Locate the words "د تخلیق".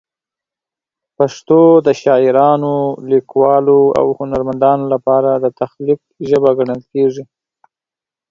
5.35-5.99